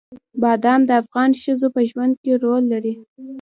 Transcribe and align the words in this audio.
بادام 0.41 0.81
د 0.85 0.91
افغان 1.01 1.29
ښځو 1.41 1.67
په 1.75 1.81
ژوند 1.89 2.13
کې 2.23 2.31
رول 2.43 2.63
لري. 2.73 2.93